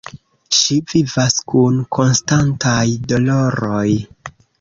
Ŝi 0.59 0.77
vivas 0.93 1.35
kun 1.51 1.77
konstantaj 1.97 2.81
doloroj. 3.13 3.87